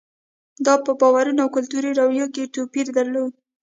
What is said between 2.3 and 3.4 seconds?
کې توپیرونه دي.